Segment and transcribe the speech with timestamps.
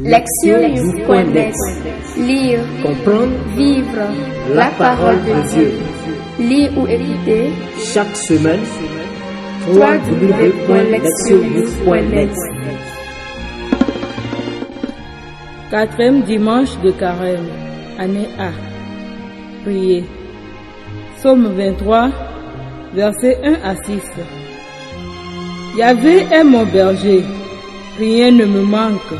[0.00, 1.52] Lectionnews.net
[2.16, 4.08] Lire, Comprendre vivre
[4.54, 5.72] la parole de Dieu.
[6.38, 7.50] Lire ou écouter
[7.92, 8.62] chaque semaine
[9.68, 12.30] www.lectionnews.net
[15.70, 17.50] Quatrième dimanche de carême,
[17.98, 18.48] année A.
[19.62, 20.06] Priez.
[21.16, 22.08] Psaume 23,
[22.94, 24.00] versets 1 à 6.
[25.76, 27.22] Yahvé est mon berger,
[27.98, 29.12] rien ne me manque.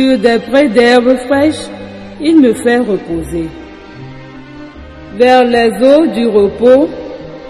[0.00, 1.68] Sur des prés d'herbes fraîches,
[2.22, 3.48] il me fait reposer.
[5.18, 6.88] Vers les eaux du repos,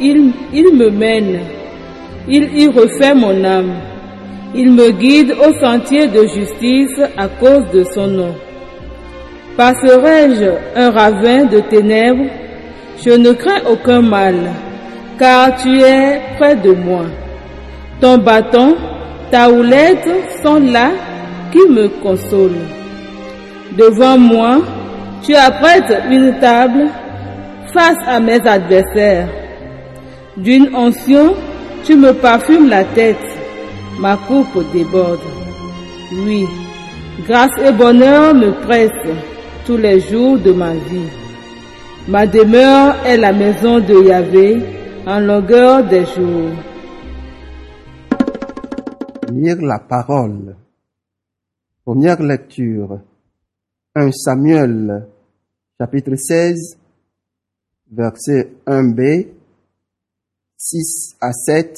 [0.01, 1.39] il, il me mène.
[2.27, 3.75] Il y refait mon âme.
[4.53, 8.35] Il me guide au sentier de justice à cause de son nom.
[9.57, 12.31] Passerai-je un ravin de ténèbres,
[13.01, 14.35] je ne crains aucun mal,
[15.21, 17.05] car tu es près de moi.
[18.01, 18.75] Ton bâton,
[19.31, 20.09] ta houlette
[20.43, 20.91] sont là
[21.53, 22.67] qui me consolent.
[23.77, 24.59] Devant moi,
[25.23, 26.89] tu apprêtes une table
[27.73, 29.29] face à mes adversaires.
[30.37, 31.35] D'une onction,
[31.85, 33.31] tu me parfumes la tête
[34.01, 35.21] ma coupe déborde.
[36.25, 36.47] Oui,
[37.27, 39.17] grâce et bonheur me pressent
[39.67, 41.11] tous les jours de ma vie.
[42.09, 44.59] Ma demeure est la maison de Yahvé
[45.07, 46.51] en longueur des jours.
[49.31, 50.57] Lire la parole.
[51.85, 53.01] Première lecture.
[53.95, 55.09] 1 Samuel,
[55.79, 56.79] chapitre 16,
[57.91, 59.29] verset 1b,
[60.59, 61.75] 6 à 7,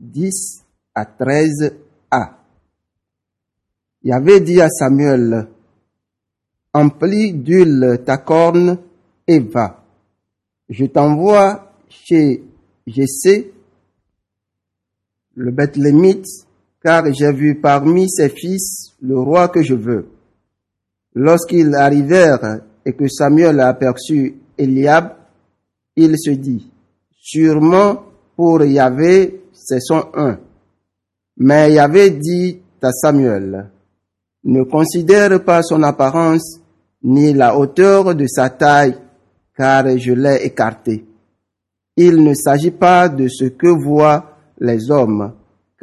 [0.00, 2.34] 10 à 13a.
[4.02, 5.46] Il avait dit à Samuel,
[6.72, 8.78] Emplis d'huile ta corne
[9.28, 9.84] et va.
[10.68, 12.42] Je t'envoie chez
[12.88, 13.52] Jessé,
[15.34, 16.26] le Bethlémite,
[16.84, 20.06] car j'ai vu parmi ses fils le roi que je veux.
[21.14, 25.14] Lorsqu'ils arrivèrent et que Samuel a aperçu Eliab,
[25.96, 26.70] il se dit,
[27.10, 28.02] sûrement
[28.36, 30.38] pour Yahvé, c'est son un.
[31.38, 33.70] Mais Yahvé dit à Samuel,
[34.44, 36.60] ne considère pas son apparence
[37.02, 38.98] ni la hauteur de sa taille,
[39.56, 41.06] car je l'ai écarté.
[41.96, 45.32] Il ne s'agit pas de ce que voient les hommes,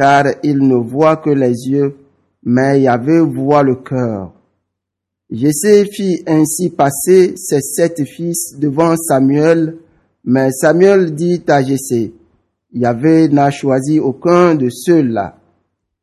[0.02, 1.96] car ils ne voient que les yeux,
[2.42, 4.34] mais Yahvé voit le cœur.
[5.30, 9.78] Jessé fit ainsi passer ses sept fils devant Samuel,
[10.26, 12.16] mais Samuel dit à Jessé,
[12.74, 15.38] Yahvé n'a choisi aucun de ceux-là.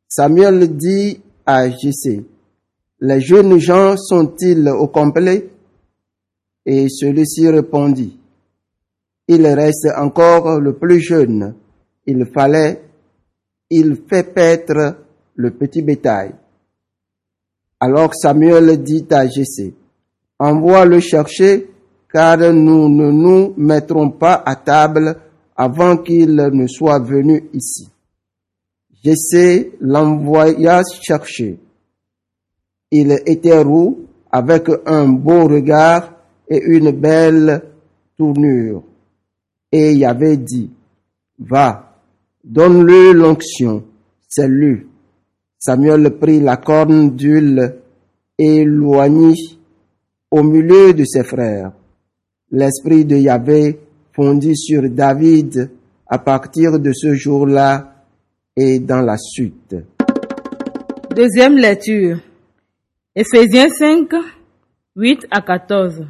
[0.07, 2.23] Samuel dit à Jessé,
[3.01, 5.49] les jeunes gens sont-ils au complet?
[6.65, 8.17] Et celui-ci répondit,
[9.27, 11.53] il reste encore le plus jeune.
[12.05, 12.81] Il fallait,
[13.69, 14.97] il fait paître
[15.35, 16.33] le petit bétail.
[17.79, 19.73] Alors Samuel dit à Jessé,
[20.37, 21.69] envoie le chercher,
[22.11, 25.15] car nous ne nous mettrons pas à table
[25.55, 27.89] avant qu'il ne soit venu ici.
[29.03, 31.59] Jessé l'envoya chercher.
[32.91, 36.13] Il était roux, avec un beau regard
[36.47, 37.63] et une belle
[38.17, 38.83] tournure.
[39.71, 40.71] Et il avait dit,
[41.39, 41.88] va,
[42.43, 43.83] donne-lui l'onction,
[44.27, 44.87] c'est lui.
[45.57, 47.75] Samuel prit la corne d'huile
[48.37, 49.59] et loignit
[50.31, 51.71] au milieu de ses frères.
[52.51, 53.79] L'esprit de Yahvé
[54.13, 55.69] fondit sur David
[56.07, 58.05] à partir de ce jour-là
[58.55, 59.75] et dans la suite.
[61.15, 62.19] Deuxième lecture.
[63.15, 64.09] Éphésiens 5,
[64.95, 66.05] 8 à 14.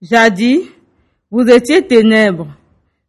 [0.00, 0.60] Jadis,
[1.30, 2.48] vous étiez ténèbres,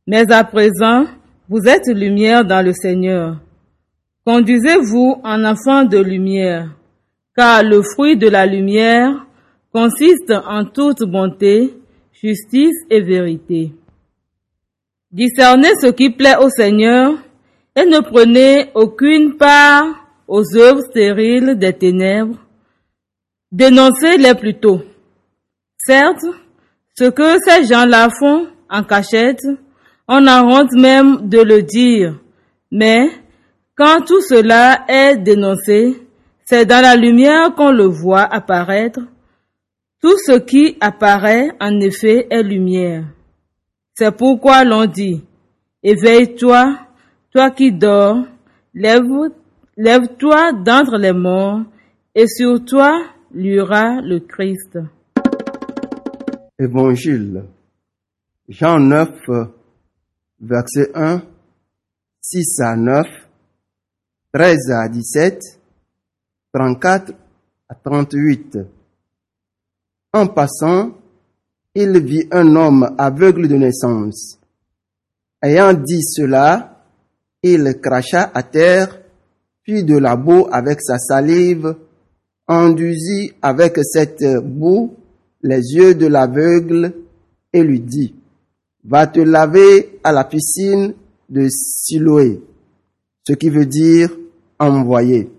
[0.08, 1.06] mais à présent,
[1.50, 3.38] vous êtes lumière dans le Seigneur.
[4.24, 6.70] Conduisez-vous en enfant de lumière,
[7.36, 9.26] car le fruit de la lumière
[9.74, 11.74] consiste en toute bonté,
[12.22, 13.74] justice et vérité.
[15.12, 17.14] Discernez ce qui plaît au Seigneur
[17.76, 19.88] et ne prenez aucune part
[20.28, 22.38] aux œuvres stériles des ténèbres.
[23.52, 24.84] Dénoncez-les plutôt.
[25.80, 26.26] Certes,
[26.96, 29.42] ce que ces gens-là font en cachette,
[30.12, 32.20] on a honte même de le dire,
[32.72, 33.10] mais
[33.76, 36.02] quand tout cela est dénoncé,
[36.46, 39.02] c'est dans la lumière qu'on le voit apparaître.
[40.02, 43.04] Tout ce qui apparaît, en effet, est lumière.
[43.94, 45.24] C'est pourquoi l'on dit,
[45.84, 46.80] éveille-toi,
[47.32, 48.26] toi qui dors,
[48.74, 49.04] lève,
[49.78, 51.62] lève-toi d'entre les morts,
[52.16, 53.00] et sur toi
[53.32, 54.80] luira le Christ.
[56.58, 57.44] Évangile.
[58.48, 59.10] Jean 9,
[60.42, 61.22] verset 1,
[62.22, 63.08] 6 à 9,
[64.34, 65.42] 13 à 17,
[66.54, 67.14] 34
[67.68, 68.60] à 38.
[70.14, 70.92] En passant,
[71.76, 74.40] il vit un homme aveugle de naissance.
[75.42, 76.84] Ayant dit cela,
[77.44, 79.00] il cracha à terre,
[79.64, 81.76] puis de la boue avec sa salive,
[82.48, 84.96] enduisit avec cette boue
[85.42, 86.94] les yeux de l'aveugle
[87.54, 88.16] et lui dit,
[88.84, 90.94] va te laver à la piscine
[91.30, 92.42] de Siloé,
[93.28, 94.10] ce qui veut dire
[94.60, 95.30] envoyer.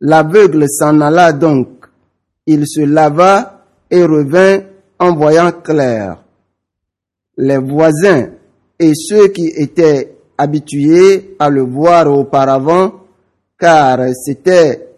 [0.00, 1.86] L'aveugle s'en alla donc.
[2.46, 4.60] Il se lava et revint
[4.98, 6.22] en voyant clair.
[7.36, 8.30] Les voisins
[8.78, 13.04] et ceux qui étaient habitués à le voir auparavant,
[13.58, 14.88] car c'était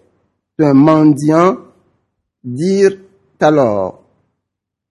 [0.58, 1.56] un mendiant,
[2.44, 2.98] dirent
[3.40, 3.99] alors,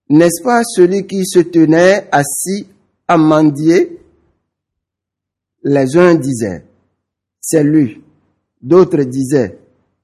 [0.10, 2.68] n'est-ce pas celui qui se tenait assis
[3.08, 4.00] à mendier
[5.64, 6.64] Les uns disaient,
[7.40, 8.02] c'est lui.
[8.62, 9.58] D'autres disaient,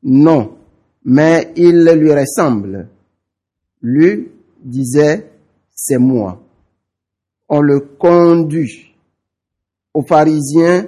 [0.04, 0.58] non,
[1.04, 2.88] mais il lui ressemble.
[3.82, 4.30] Lui
[4.64, 5.30] disait,
[5.74, 6.42] c'est moi.
[7.50, 8.96] On le conduit
[9.94, 10.88] aux pharisiens,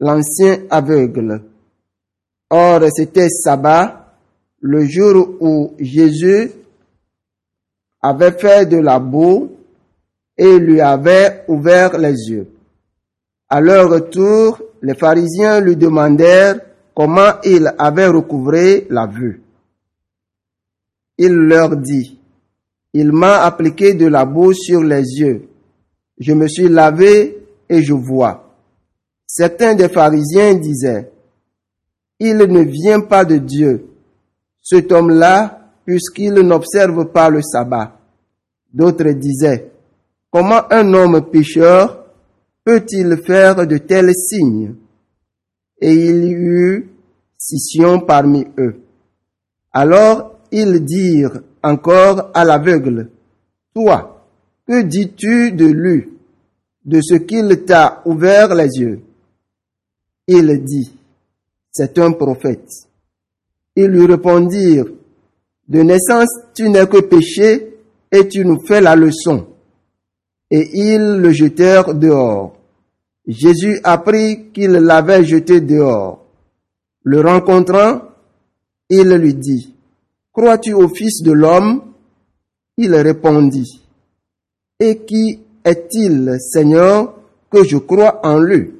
[0.00, 1.42] l'ancien aveugle.
[2.50, 4.14] Or, c'était sabbat,
[4.60, 6.50] le jour où Jésus
[8.08, 9.50] avait fait de la boue
[10.36, 12.48] et lui avait ouvert les yeux.
[13.48, 16.60] À leur retour, les pharisiens lui demandèrent
[16.94, 19.42] comment il avait recouvré la vue.
[21.18, 22.18] Il leur dit,
[22.92, 25.48] il m'a appliqué de la boue sur les yeux.
[26.18, 27.38] Je me suis lavé
[27.68, 28.54] et je vois.
[29.26, 31.10] Certains des pharisiens disaient,
[32.18, 33.86] il ne vient pas de Dieu,
[34.62, 37.95] cet homme-là, puisqu'il n'observe pas le sabbat.
[38.76, 39.70] D'autres disaient,
[40.30, 42.04] comment un homme pécheur
[42.62, 44.74] peut-il faire de tels signes?
[45.80, 46.90] Et il y eut
[47.38, 48.82] scission parmi eux.
[49.72, 53.08] Alors ils dirent encore à l'aveugle,
[53.74, 54.26] Toi,
[54.66, 56.10] que dis-tu de lui,
[56.84, 59.00] de ce qu'il t'a ouvert les yeux?
[60.28, 60.92] Il dit,
[61.72, 62.68] C'est un prophète.
[63.74, 64.90] Ils lui répondirent,
[65.66, 67.75] De naissance tu n'es que péché
[68.12, 69.46] et tu nous fais la leçon.
[70.50, 72.56] Et ils le jetèrent dehors.
[73.26, 76.24] Jésus apprit qu'il l'avait jeté dehors.
[77.02, 78.02] Le rencontrant,
[78.88, 79.74] il lui dit,
[80.32, 81.82] Crois-tu au Fils de l'homme?
[82.76, 83.82] Il répondit,
[84.78, 87.14] Et qui est-il, Seigneur,
[87.50, 88.74] que je crois en lui?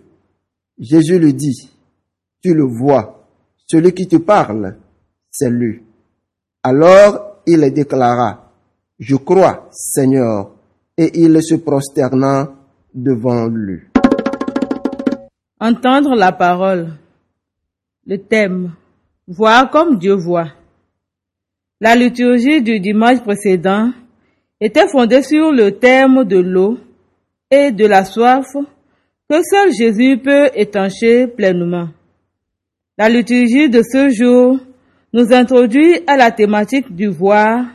[0.78, 1.70] Jésus lui dit,
[2.42, 3.26] Tu le vois,
[3.66, 4.76] celui qui te parle,
[5.30, 5.82] c'est lui.
[6.62, 8.45] Alors il déclara,
[8.98, 10.52] Je crois, Seigneur,
[10.96, 12.50] et il se prosterna
[12.94, 13.80] devant lui.
[15.60, 16.92] Entendre la parole.
[18.06, 18.72] Le thème.
[19.28, 20.52] Voir comme Dieu voit.
[21.80, 23.92] La liturgie du dimanche précédent
[24.60, 26.78] était fondée sur le thème de l'eau
[27.50, 28.46] et de la soif
[29.28, 31.88] que seul Jésus peut étancher pleinement.
[32.96, 34.58] La liturgie de ce jour
[35.12, 37.66] nous introduit à la thématique du voir.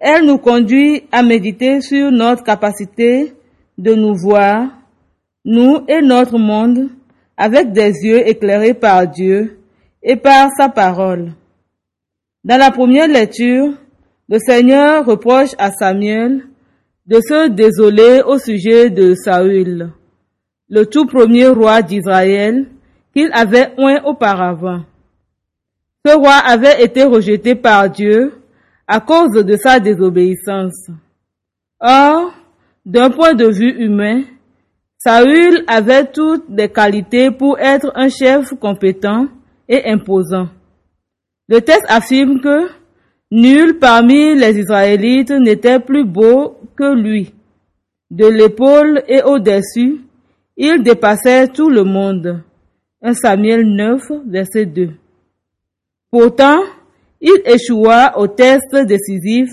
[0.00, 3.34] Elle nous conduit à méditer sur notre capacité
[3.78, 4.68] de nous voir
[5.46, 6.88] nous et notre monde,
[7.36, 9.60] avec des yeux éclairés par Dieu
[10.02, 11.32] et par sa parole.
[12.44, 13.74] Dans la première lecture,
[14.28, 16.42] le Seigneur reproche à Samuel
[17.06, 19.92] de se désoler au sujet de Saül,
[20.68, 22.66] le tout premier roi d'Israël
[23.14, 24.80] qu'il avait oint auparavant.
[26.04, 28.32] Ce roi avait été rejeté par Dieu
[28.86, 30.90] à cause de sa désobéissance.
[31.80, 32.32] Or,
[32.84, 34.22] d'un point de vue humain,
[34.98, 39.26] Saül avait toutes les qualités pour être un chef compétent
[39.68, 40.48] et imposant.
[41.48, 42.68] Le texte affirme que
[43.30, 47.32] nul parmi les Israélites n'était plus beau que lui.
[48.10, 50.00] De l'épaule et au-dessus,
[50.56, 52.42] il dépassait tout le monde.
[53.02, 54.90] 1 Samuel 9, verset 2.
[56.10, 56.60] Pourtant,
[57.26, 59.50] il échoua au test décisif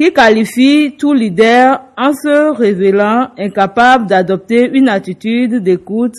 [0.00, 6.16] qui qualifie tout leader en se révélant incapable d'adopter une attitude d'écoute,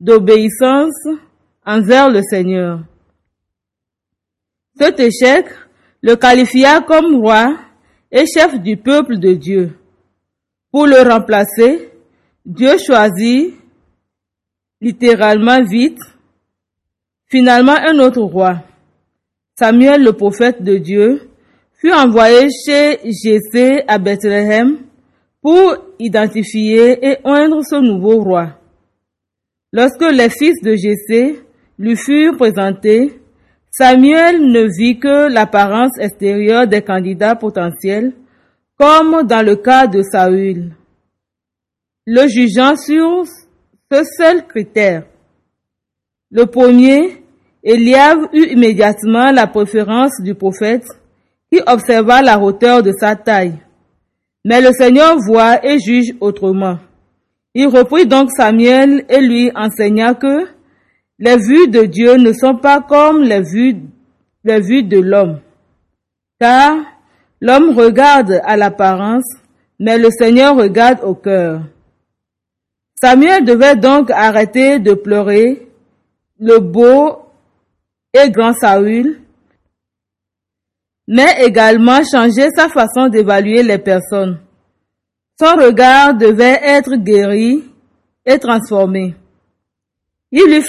[0.00, 1.00] d'obéissance
[1.64, 2.80] envers le Seigneur.
[4.78, 5.46] Cet échec
[6.02, 7.56] le qualifia comme roi
[8.10, 9.78] et chef du peuple de Dieu.
[10.72, 11.90] Pour le remplacer,
[12.44, 13.54] Dieu choisit
[14.80, 16.00] littéralement vite,
[17.26, 18.62] finalement un autre roi,
[19.58, 21.30] Samuel le prophète de Dieu,
[21.78, 24.78] fut envoyé chez Jessé à Bethléem
[25.40, 28.58] pour identifier et oindre ce nouveau roi.
[29.72, 31.40] Lorsque les fils de Jessé
[31.78, 33.18] lui furent présentés,
[33.70, 38.12] Samuel ne vit que l'apparence extérieure des candidats potentiels,
[38.78, 40.74] comme dans le cas de Saül,
[42.06, 45.04] le jugeant sur ce seul critère.
[46.30, 47.22] Le premier,
[47.68, 50.86] Eliab eut immédiatement la préférence du prophète
[51.50, 53.58] qui observa la hauteur de sa taille.
[54.44, 56.78] Mais le Seigneur voit et juge autrement.
[57.54, 60.46] Il reprit donc Samuel et lui enseigna que
[61.18, 63.78] les vues de Dieu ne sont pas comme les vues,
[64.44, 65.40] les vues de l'homme.
[66.38, 66.76] Car
[67.40, 69.26] l'homme regarde à l'apparence,
[69.80, 71.62] mais le Seigneur regarde au cœur.
[73.00, 75.66] Samuel devait donc arrêter de pleurer
[76.38, 77.25] le beau
[78.30, 79.20] grand Saül,
[81.06, 84.38] mais également changer sa façon d'évaluer les personnes.
[85.38, 87.62] Son regard devait être guéri
[88.24, 89.14] et transformé.
[90.32, 90.62] Il lui,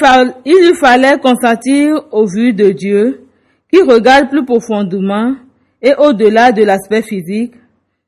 [0.45, 3.23] il lui fallait consentir aux vues de Dieu
[3.71, 5.35] qui regarde plus profondément
[5.81, 7.53] et au-delà de l'aspect physique,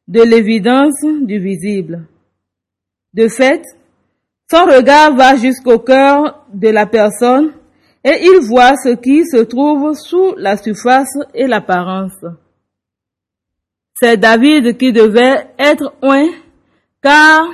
[0.07, 2.07] de l'évidence du visible.
[3.13, 3.61] De fait,
[4.49, 7.53] son regard va jusqu'au cœur de la personne
[8.03, 12.23] et il voit ce qui se trouve sous la surface et l'apparence.
[13.93, 16.29] C'est David qui devait être oint,
[17.01, 17.47] car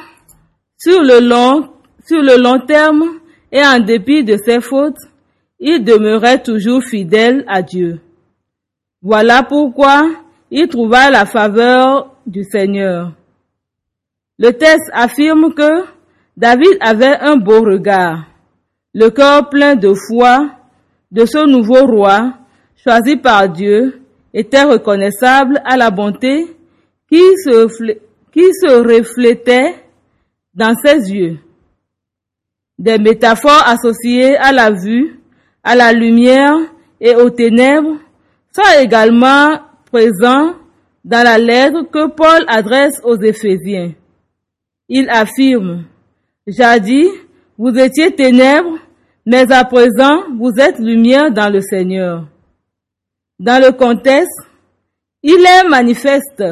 [0.77, 1.69] sur le long,
[2.05, 3.19] sur le long terme
[3.51, 4.99] et en dépit de ses fautes,
[5.59, 7.99] il demeurait toujours fidèle à Dieu.
[9.01, 10.03] Voilà pourquoi
[10.51, 13.13] il trouva la faveur du Seigneur.
[14.37, 15.85] Le texte affirme que
[16.37, 18.25] David avait un beau regard
[18.95, 20.51] le cœur plein de foi
[21.11, 22.33] de ce nouveau roi
[22.81, 24.01] choisi par Dieu
[24.33, 26.47] était reconnaissable à la bonté
[27.11, 29.75] qui se, reflétait
[30.53, 31.39] dans ses yeux.
[32.79, 35.19] Des métaphores associées à la vue,
[35.61, 36.55] à la lumière
[37.01, 37.97] et aux ténèbres
[38.53, 39.59] sont également
[39.91, 40.53] présents
[41.03, 43.91] dans la lettre que Paul adresse aux Éphésiens.
[44.87, 45.83] Il affirme,
[46.47, 47.09] Jadis,
[47.57, 48.77] vous étiez ténèbres,
[49.25, 52.27] mais à présent, vous êtes lumière dans le Seigneur.
[53.39, 54.41] Dans le contexte,
[55.23, 56.43] il est manifeste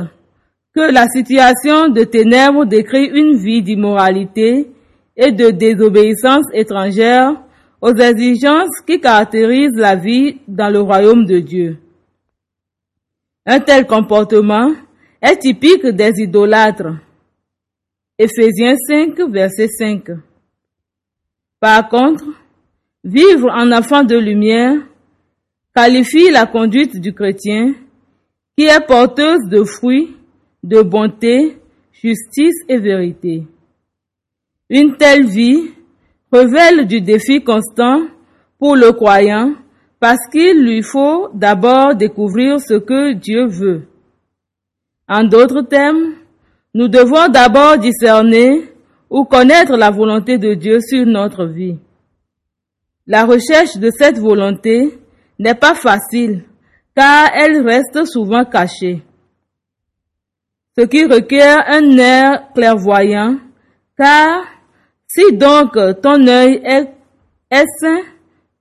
[0.74, 4.72] que la situation de ténèbres décrit une vie d'immoralité
[5.16, 7.36] et de désobéissance étrangère
[7.82, 11.78] aux exigences qui caractérisent la vie dans le royaume de Dieu.
[13.46, 14.72] Un tel comportement
[15.22, 16.96] est typique des idolâtres.
[18.18, 20.10] Éphésiens 5, verset 5.
[21.64, 22.26] Par contre,
[23.06, 24.78] Vivre en enfant de lumière
[25.76, 27.74] qualifie la conduite du chrétien
[28.58, 30.16] qui est porteuse de fruits,
[30.64, 31.58] de bonté,
[31.92, 33.44] justice et vérité.
[34.70, 35.72] Une telle vie
[36.32, 38.04] révèle du défi constant
[38.58, 39.54] pour le croyant
[40.00, 43.82] parce qu'il lui faut d'abord découvrir ce que Dieu veut.
[45.10, 46.14] En d'autres termes,
[46.74, 48.73] nous devons d'abord discerner
[49.14, 51.78] ou connaître la volonté de Dieu sur notre vie.
[53.06, 54.98] La recherche de cette volonté
[55.38, 56.46] n'est pas facile
[56.96, 59.04] car elle reste souvent cachée.
[60.76, 63.38] Ce qui requiert un air clairvoyant
[63.96, 64.46] car
[65.08, 66.90] si donc ton œil est,
[67.52, 68.00] est sain,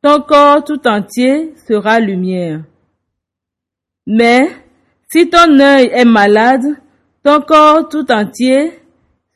[0.03, 2.61] ton corps tout entier sera lumière.
[4.07, 4.51] Mais
[5.11, 6.77] si ton œil est malade,
[7.25, 8.82] ton corps tout entier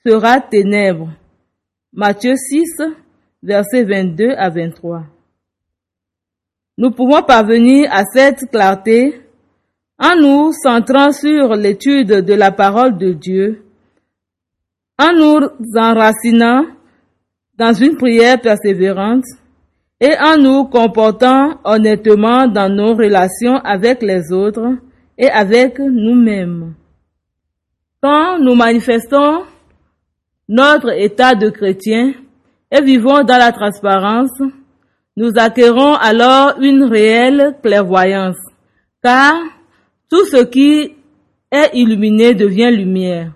[0.06, 1.08] sera ténèbres.
[1.92, 2.64] Matthieu 6,
[3.42, 5.02] versets 22 à 23.
[6.78, 9.20] Nous pouvons parvenir à cette clarté
[9.98, 13.64] en nous centrant sur l'étude de la parole de Dieu,
[14.98, 16.66] en nous enracinant
[17.56, 19.24] dans une prière persévérante
[19.98, 24.76] et en nous comportant honnêtement dans nos relations avec les autres
[25.16, 26.74] et avec nous-mêmes.
[28.02, 29.44] Quand nous manifestons
[30.48, 32.14] notre état de chrétien,
[32.70, 34.40] et vivons dans la transparence,
[35.16, 38.36] nous acquérons alors une réelle clairvoyance,
[39.02, 39.34] car
[40.10, 40.92] tout ce qui
[41.50, 43.32] est illuminé devient lumière.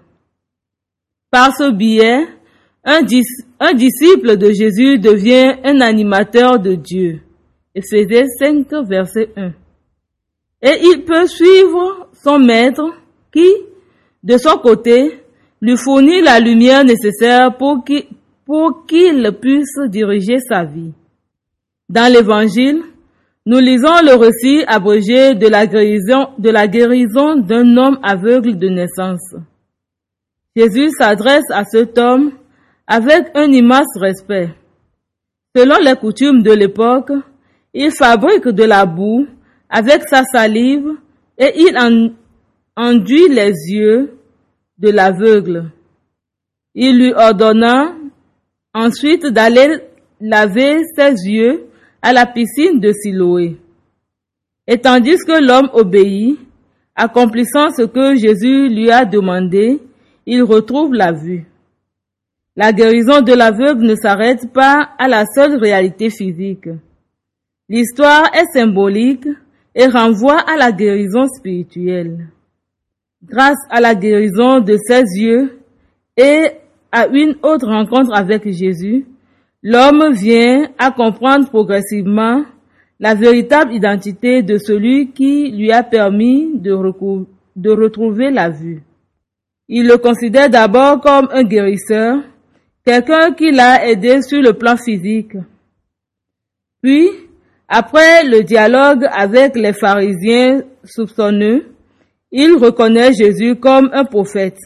[1.30, 2.26] Par ce biais,
[2.84, 7.20] un, disciple de Jésus devient un animateur de Dieu.
[7.74, 9.52] Ephésiens 5, verset 1.
[10.62, 12.84] Et il peut suivre son maître
[13.32, 13.48] qui,
[14.22, 15.19] de son côté,
[15.60, 20.92] lui fournit la lumière nécessaire pour qu'il puisse diriger sa vie.
[21.88, 22.82] Dans l'évangile,
[23.46, 28.68] nous lisons le récit abrégé de la guérison, de la guérison d'un homme aveugle de
[28.68, 29.34] naissance.
[30.54, 32.32] Jésus s'adresse à cet homme
[32.86, 34.50] avec un immense respect.
[35.56, 37.12] Selon les coutumes de l'époque,
[37.72, 39.26] il fabrique de la boue
[39.68, 40.88] avec sa salive
[41.38, 42.10] et il en,
[42.76, 44.19] enduit les yeux
[44.80, 45.70] de l'aveugle.
[46.74, 47.94] Il lui ordonna
[48.72, 49.68] ensuite d'aller
[50.20, 51.66] laver ses yeux
[52.02, 53.58] à la piscine de Siloé.
[54.66, 56.38] Et tandis que l'homme obéit,
[56.94, 59.80] accomplissant ce que Jésus lui a demandé,
[60.26, 61.46] il retrouve la vue.
[62.56, 66.68] La guérison de l'aveugle ne s'arrête pas à la seule réalité physique.
[67.68, 69.28] L'histoire est symbolique
[69.74, 72.28] et renvoie à la guérison spirituelle.
[73.22, 75.60] Grâce à la guérison de ses yeux
[76.16, 76.52] et
[76.90, 79.06] à une autre rencontre avec Jésus,
[79.62, 82.44] l'homme vient à comprendre progressivement
[82.98, 86.72] la véritable identité de celui qui lui a permis de,
[87.70, 88.82] retrouver la vue.
[89.68, 92.18] Il le considère d'abord comme un guérisseur,
[92.84, 95.36] quelqu'un qui l'a aidé sur le plan physique.
[96.82, 97.08] Puis,
[97.68, 101.69] après le dialogue avec les pharisiens soupçonneux,
[102.32, 104.58] il reconnaît Jésus comme un prophète.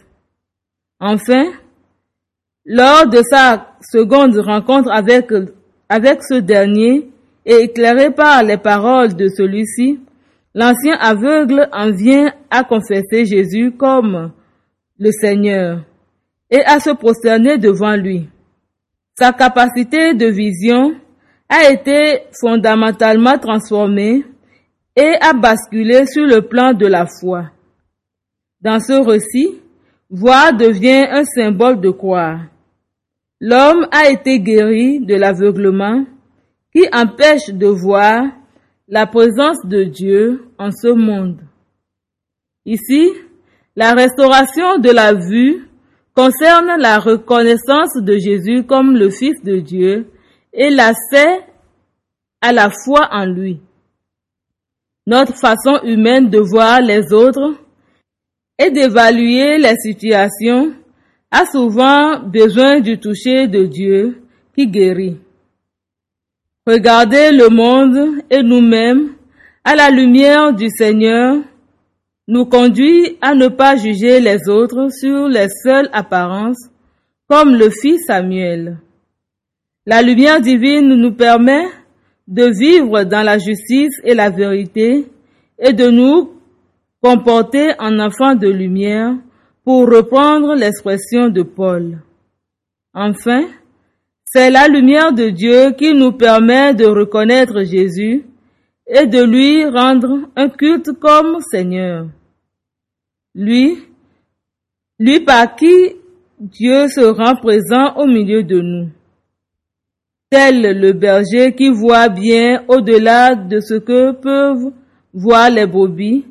[1.00, 1.44] Enfin,
[2.64, 5.30] lors de sa seconde rencontre avec,
[5.88, 7.10] avec ce dernier
[7.44, 10.00] et éclairé par les paroles de celui-ci,
[10.54, 14.32] l'ancien aveugle en vient à confesser Jésus comme
[14.98, 15.80] le Seigneur
[16.50, 18.28] et à se prosterner devant lui.
[19.18, 20.94] Sa capacité de vision
[21.48, 24.24] a été fondamentalement transformée
[24.96, 27.50] et a basculé sur le plan de la foi.
[28.64, 29.60] Dans ce récit,
[30.08, 32.40] voir devient un symbole de croire.
[33.38, 36.06] L'homme a été guéri de l'aveuglement
[36.74, 38.24] qui empêche de voir
[38.88, 41.42] la présence de Dieu en ce monde.
[42.64, 43.10] Ici,
[43.76, 45.68] la restauration de la vue
[46.14, 50.06] concerne la reconnaissance de Jésus comme le Fils de Dieu
[50.54, 51.40] et l'accès
[52.40, 53.60] à la foi en lui.
[55.06, 57.58] Notre façon humaine de voir les autres
[58.58, 60.72] et d'évaluer les situations
[61.30, 64.22] a souvent besoin du toucher de Dieu
[64.54, 65.16] qui guérit.
[66.66, 69.10] Regarder le monde et nous-mêmes
[69.64, 71.36] à la lumière du Seigneur
[72.26, 76.70] nous conduit à ne pas juger les autres sur les seules apparences,
[77.28, 78.78] comme le fit Samuel.
[79.84, 81.66] La lumière divine nous permet
[82.26, 85.06] de vivre dans la justice et la vérité
[85.58, 86.30] et de nous
[87.04, 89.14] comporter en enfants de lumière
[89.62, 91.98] pour reprendre l'expression de Paul.
[92.94, 93.44] Enfin,
[94.24, 98.24] c'est la lumière de Dieu qui nous permet de reconnaître Jésus
[98.86, 102.06] et de lui rendre un culte comme Seigneur.
[103.34, 103.76] Lui,
[104.98, 105.96] lui par qui
[106.40, 108.88] Dieu se rend présent au milieu de nous.
[110.30, 114.72] Tel le berger qui voit bien au-delà de ce que peuvent
[115.12, 116.24] voir les brebis,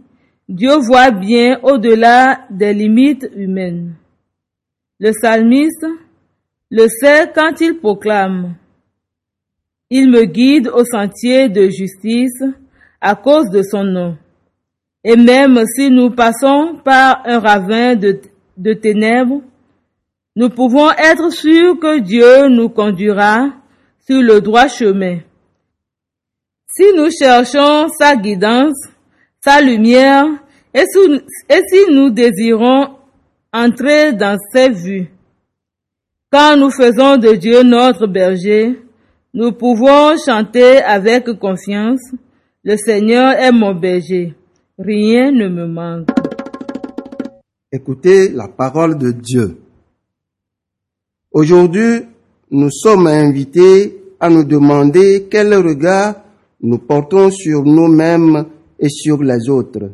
[0.54, 3.96] Dieu voit bien au-delà des limites humaines.
[5.00, 5.88] Le psalmiste
[6.70, 8.54] le sait quand il proclame
[9.90, 12.44] Il me guide au sentier de justice
[13.02, 14.16] à cause de son nom.
[15.04, 19.42] Et même si nous passons par un ravin de, ténèbres,
[20.36, 23.50] nous pouvons être sûrs que Dieu nous conduira
[24.08, 25.18] sur le droit chemin.
[26.68, 28.78] Si nous cherchons sa guidance,
[29.44, 30.28] sa lumière,
[30.74, 32.96] et si, nous désirons
[33.52, 35.08] entrer dans ses vues,
[36.32, 38.80] quand nous faisons de Dieu notre berger,
[39.36, 42.02] nous pouvons chanter avec confiance,
[42.64, 44.34] le Seigneur est mon berger,
[44.80, 46.10] rien ne me manque.
[47.72, 49.58] Écoutez la parole de Dieu.
[51.32, 52.02] Aujourd'hui,
[52.50, 56.16] nous sommes invités à nous demander quel regard
[56.62, 58.46] nous portons sur nous-mêmes
[58.80, 59.90] et sur les autres.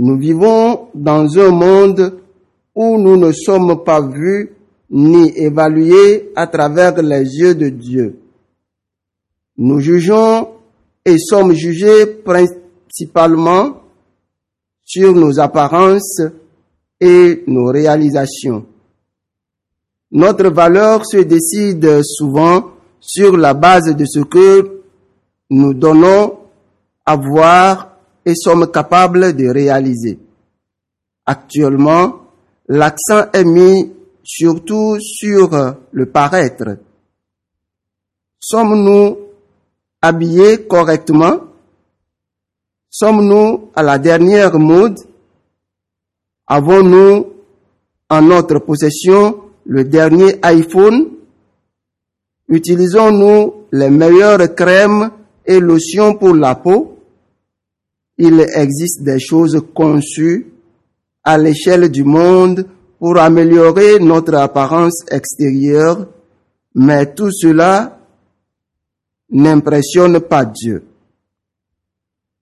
[0.00, 2.20] Nous vivons dans un monde
[2.72, 4.52] où nous ne sommes pas vus
[4.90, 8.20] ni évalués à travers les yeux de Dieu.
[9.56, 10.50] Nous jugeons
[11.04, 13.82] et sommes jugés principalement
[14.84, 16.22] sur nos apparences
[17.00, 18.64] et nos réalisations.
[20.12, 24.80] Notre valeur se décide souvent sur la base de ce que
[25.50, 26.38] nous donnons
[27.04, 30.18] à voir et sommes capables de réaliser.
[31.26, 32.20] Actuellement,
[32.68, 35.50] l'accent est mis surtout sur
[35.90, 36.78] le paraître.
[38.38, 39.18] Sommes-nous
[40.00, 41.40] habillés correctement?
[42.90, 44.98] Sommes-nous à la dernière mode?
[46.46, 47.26] Avons-nous
[48.08, 51.10] en notre possession le dernier iPhone?
[52.48, 55.10] Utilisons-nous les meilleures crèmes
[55.44, 56.97] et lotions pour la peau?
[58.18, 60.46] Il existe des choses conçues
[61.22, 62.66] à l'échelle du monde
[62.98, 66.08] pour améliorer notre apparence extérieure,
[66.74, 68.00] mais tout cela
[69.30, 70.84] n'impressionne pas Dieu.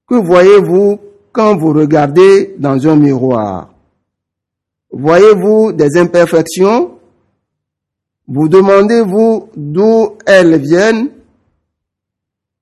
[0.08, 0.98] Que voyez-vous
[1.32, 3.70] quand vous regardez dans un miroir?
[4.90, 6.92] Voyez-vous des imperfections?
[8.26, 11.10] Vous demandez-vous d'où elles viennent?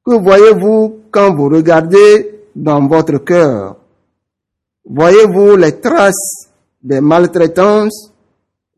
[0.04, 3.76] Que voyez-vous quand vous regardez dans votre cœur.
[4.84, 6.50] Voyez-vous les traces
[6.82, 8.12] des maltraitances,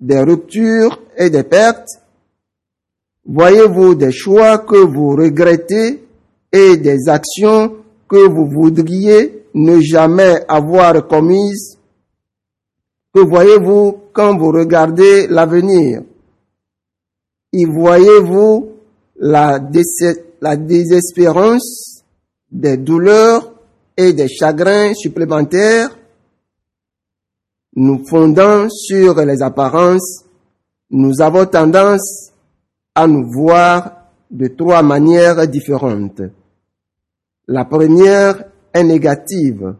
[0.01, 1.89] des ruptures et des pertes?
[3.25, 6.05] Voyez-vous des choix que vous regrettez
[6.53, 7.77] et des actions
[8.09, 11.77] que vous voudriez ne jamais avoir commises?
[13.12, 16.03] Que voyez-vous quand vous regardez l'avenir?
[17.53, 18.69] Y voyez-vous
[19.17, 19.59] la,
[20.41, 22.05] la désespérance,
[22.51, 23.56] des douleurs
[23.97, 25.97] et des chagrins supplémentaires
[27.75, 30.25] Nous fondant sur les apparences,
[30.91, 32.33] nous avons tendance
[32.95, 36.23] à nous voir de trois manières différentes.
[37.49, 39.75] La première est négative.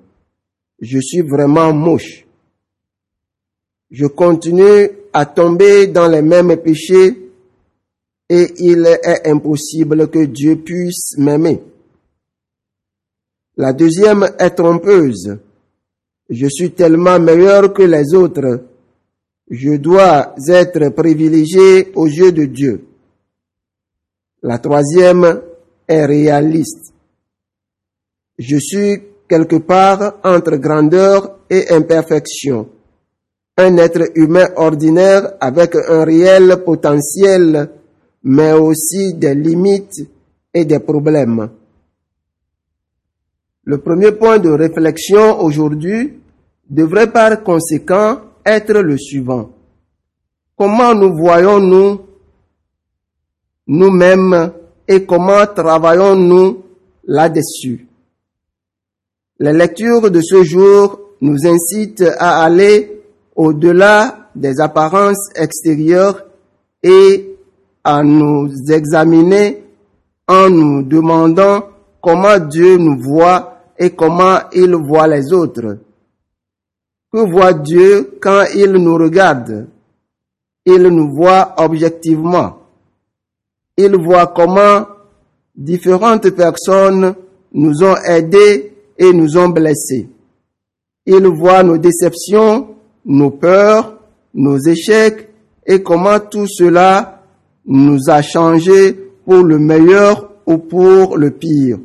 [0.81, 2.27] Je suis vraiment moche.
[3.91, 7.31] Je continue à tomber dans les mêmes péchés
[8.29, 11.63] et il est impossible que Dieu puisse m'aimer.
[13.59, 15.39] La deuxième est trompeuse.
[16.29, 18.65] Je suis tellement meilleur que les autres.
[19.49, 22.85] Je dois être privilégié aux yeux de Dieu.
[24.43, 25.41] La troisième
[25.89, 26.93] est réaliste.
[28.39, 32.69] Je suis quelque part entre grandeur et imperfection.
[33.57, 37.71] Un être humain ordinaire avec un réel potentiel,
[38.25, 40.07] mais aussi des limites
[40.53, 41.49] et des problèmes.
[43.69, 46.21] Le premier point de réflexion aujourd'hui
[46.71, 49.51] devrait par conséquent être le suivant.
[50.57, 52.01] Comment nous voyons-nous
[53.67, 54.53] nous-mêmes
[54.87, 56.63] et comment travaillons-nous
[57.09, 57.89] là-dessus?
[59.41, 63.03] Les lectures de ce jour nous incitent à aller
[63.35, 66.25] au-delà des apparences extérieures
[66.85, 67.37] et
[67.83, 69.65] à nous examiner
[70.29, 71.65] en nous demandant
[72.01, 75.79] comment Dieu nous voit et comment il voit les autres.
[77.13, 79.69] Que voit Dieu quand il nous regarde?
[80.65, 82.59] Il nous voit objectivement.
[83.77, 84.87] Il voit comment
[85.55, 87.15] différentes personnes
[87.53, 90.09] nous ont aidés et nous ont blessés.
[91.07, 93.99] Il voit nos déceptions, nos peurs,
[94.35, 95.29] nos échecs
[95.65, 97.23] et comment tout cela
[97.65, 98.93] nous a changés
[99.25, 101.79] pour le meilleur ou pour le pire.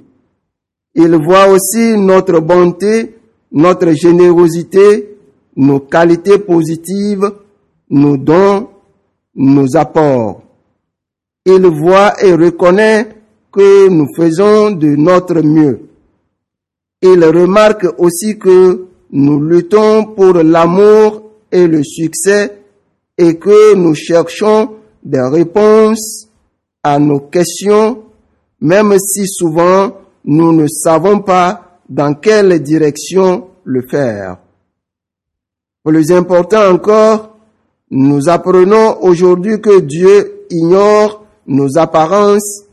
[0.95, 3.15] Il voit aussi notre bonté,
[3.51, 5.17] notre générosité,
[5.55, 7.31] nos qualités positives,
[7.89, 8.67] nos dons,
[9.35, 10.41] nos apports.
[11.45, 13.07] Il voit et reconnaît
[13.51, 15.89] que nous faisons de notre mieux.
[17.01, 22.59] Il remarque aussi que nous luttons pour l'amour et le succès
[23.17, 26.27] et que nous cherchons des réponses
[26.83, 28.03] à nos questions,
[28.61, 34.37] même si souvent nous ne savons pas dans quelle direction le faire.
[35.83, 37.37] Plus important encore,
[37.89, 42.63] nous apprenons aujourd'hui que Dieu ignore nos apparences,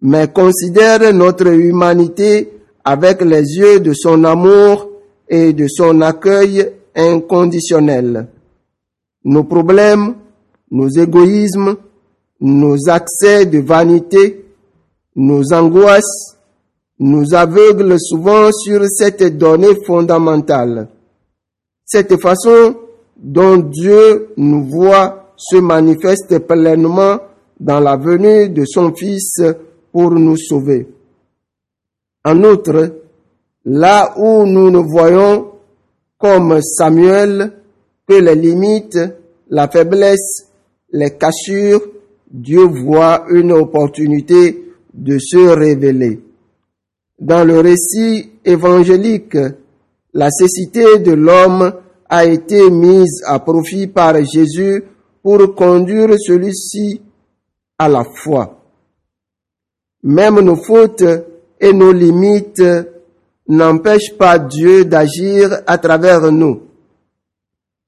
[0.00, 2.52] mais considère notre humanité
[2.84, 4.88] avec les yeux de son amour
[5.28, 8.28] et de son accueil inconditionnel.
[9.24, 10.14] Nos problèmes,
[10.70, 11.76] nos égoïsmes,
[12.40, 14.44] nos accès de vanité,
[15.16, 16.33] nos angoisses,
[16.98, 20.88] nous aveuglent souvent sur cette donnée fondamentale.
[21.84, 22.76] Cette façon
[23.16, 27.18] dont Dieu nous voit se manifeste pleinement
[27.58, 29.42] dans la venue de son Fils
[29.92, 30.88] pour nous sauver.
[32.24, 33.00] En outre,
[33.64, 35.52] là où nous ne voyons
[36.18, 37.52] comme Samuel
[38.08, 38.98] que les limites,
[39.50, 40.48] la faiblesse,
[40.92, 41.82] les cassures,
[42.30, 46.20] Dieu voit une opportunité de se révéler.
[47.24, 49.38] Dans le récit évangélique,
[50.12, 51.72] la cécité de l'homme
[52.06, 54.84] a été mise à profit par Jésus
[55.22, 57.00] pour conduire celui-ci
[57.78, 58.60] à la foi.
[60.02, 61.02] Même nos fautes
[61.58, 62.62] et nos limites
[63.48, 66.60] n'empêchent pas Dieu d'agir à travers nous.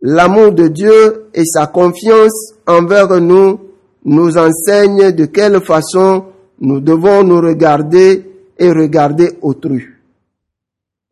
[0.01, 3.61] L'amour de Dieu et sa confiance envers nous
[4.03, 6.25] nous enseignent de quelle façon
[6.59, 9.85] nous devons nous regarder et regarder autrui.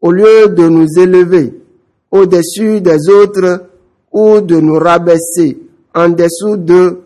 [0.01, 1.53] au lieu de nous élever
[2.11, 3.67] au-dessus des autres
[4.13, 5.59] ou de nous rabaisser
[5.95, 7.03] en dessous d'eux,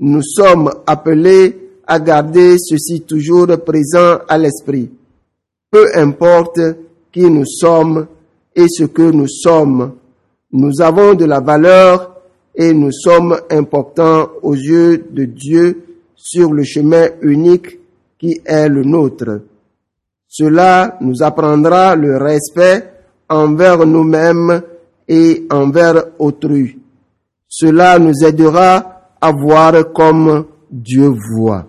[0.00, 4.90] nous sommes appelés à garder ceci toujours présent à l'esprit.
[5.70, 6.60] Peu importe
[7.12, 8.06] qui nous sommes
[8.54, 9.92] et ce que nous sommes,
[10.52, 12.16] nous avons de la valeur
[12.54, 15.82] et nous sommes importants aux yeux de Dieu
[16.16, 17.78] sur le chemin unique
[18.18, 19.42] qui est le nôtre.
[20.28, 22.90] Cela nous apprendra le respect
[23.28, 24.60] envers nous-mêmes
[25.08, 26.78] et envers autrui.
[27.48, 31.66] Cela nous aidera à voir comme Dieu voit.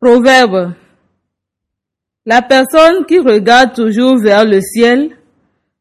[0.00, 0.72] Proverbe.
[2.24, 5.10] La personne qui regarde toujours vers le ciel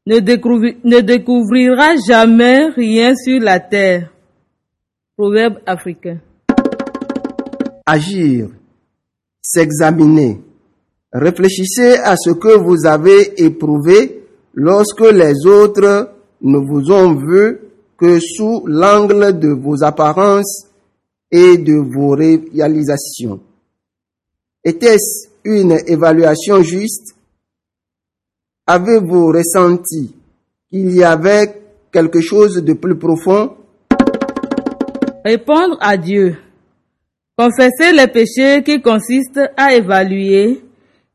[0.07, 4.09] ne, découvri- ne découvrira jamais rien sur la terre.
[5.17, 6.17] Proverbe africain.
[7.85, 8.49] agir,
[9.41, 10.41] s'examiner.
[11.17, 14.21] Réfléchissez à ce que vous avez éprouvé
[14.53, 16.09] lorsque les autres
[16.41, 17.57] ne vous ont vu
[17.97, 20.67] que sous l'angle de vos apparences
[21.31, 23.39] et de vos réalisations.
[24.61, 27.15] Était-ce une évaluation juste?
[28.67, 30.13] Avez-vous ressenti
[30.69, 31.61] qu'il y avait
[31.93, 33.55] quelque chose de plus profond?
[35.23, 36.35] Répondre à Dieu.
[37.37, 40.64] Confesser les péchés qui consistent à évaluer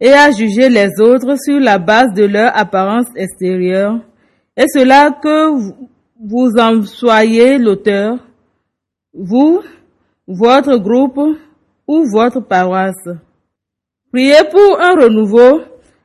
[0.00, 3.98] et à juger les autres sur la base de leur apparence extérieure.
[4.56, 8.18] Et cela que vous- en soyez l'auteur,
[9.12, 9.60] vous,
[10.26, 11.18] votre groupe
[11.86, 13.08] ou votre paroisse.
[14.12, 15.60] Priez pour un renouveau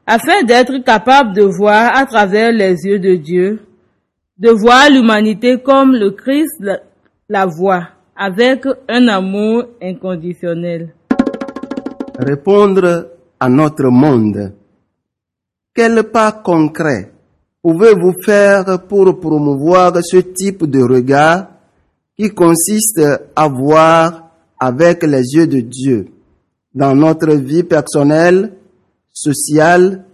[0.06, 3.60] afin d'être capable de voir à travers les yeux de Dieu,
[4.38, 6.80] de voir l'humanité comme le Christ la,
[7.30, 10.94] la voit, avec un amour inconditionnel.
[12.20, 14.54] répondre à notre monde.
[15.74, 17.12] Quel pas concret
[17.62, 21.48] pouvez-vous faire pour promouvoir ce type de regard
[22.18, 23.02] qui consiste
[23.36, 26.08] à voir avec les yeux de Dieu
[26.74, 28.54] dans notre vie personnelle,
[29.12, 30.06] sociale,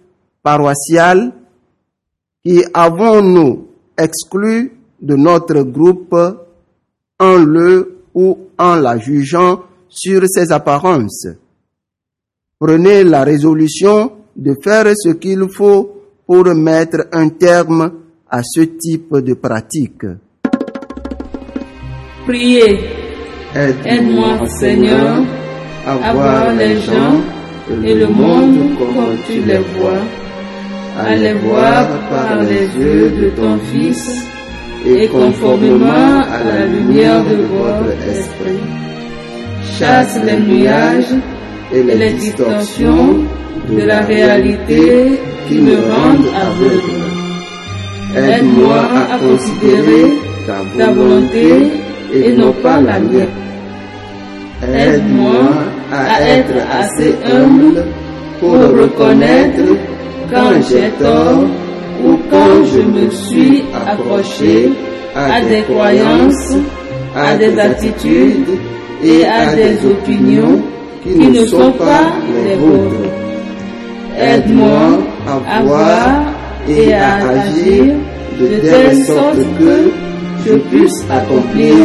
[0.42, 1.34] paroissiale,
[2.44, 6.16] qui avons-nous exclu de notre groupe
[7.20, 11.28] en le ou en la jugeant sur ses apparences?
[12.64, 17.92] Prenez la résolution de faire ce qu'il faut pour mettre un terme
[18.30, 20.06] à ce type de pratique.
[22.28, 22.78] Priez,
[23.56, 25.24] aide-moi Seigneur
[25.88, 27.20] à voir les gens
[27.84, 30.04] et le monde comme tu les vois,
[31.00, 34.24] à les voir par les yeux de ton Fils
[34.86, 38.62] et conformément à la lumière de votre esprit.
[39.80, 41.16] Chasse les nuages
[41.74, 43.26] et les distorsions
[43.70, 47.02] de la réalité qui me rendent aveugle.
[48.16, 48.80] Aide-moi
[49.14, 50.18] à considérer
[50.78, 51.72] ta volonté
[52.14, 53.28] et non pas la mienne.
[54.74, 55.44] Aide-moi
[55.92, 57.86] à être assez humble
[58.40, 59.78] pour reconnaître
[60.32, 61.46] quand j'ai tort
[62.04, 64.70] ou quand je me suis accroché
[65.16, 66.56] à des croyances,
[67.16, 68.60] à des attitudes
[69.04, 70.62] et à des opinions
[71.04, 73.10] qui ne sont pas les vôtres.
[74.18, 75.00] Aide-moi
[75.48, 76.22] à voir
[76.68, 77.96] et à agir
[78.40, 79.92] de telle sorte que
[80.46, 81.76] je puisse accomplir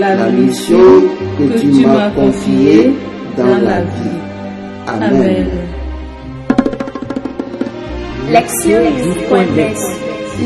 [0.00, 1.02] la mission
[1.38, 2.92] que tu m'as confiée
[3.36, 4.18] dans la vie.
[4.86, 5.48] Amen.
[8.30, 9.76] Lectionnews.net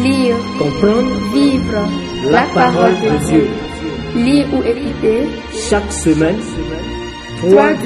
[0.03, 1.89] Lire, Comprendre vivre
[2.31, 3.47] la parole de Dieu.
[4.17, 5.29] Lire ou écouter
[5.71, 6.37] chaque semaine
[7.40, 7.77] Toi,